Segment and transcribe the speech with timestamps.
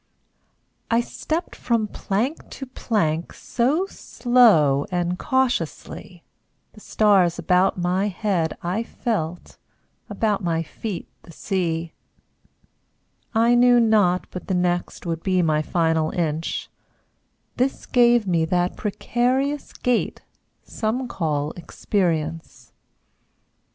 [0.89, 6.23] I stepped from plank to plank So slow and cautiously;
[6.73, 9.59] The stars about my head I felt,
[10.09, 11.93] About my feet the sea.
[13.35, 16.71] I knew not but the next Would be my final inch,
[17.57, 20.23] This gave me that precarious gait
[20.63, 22.73] Some call experience.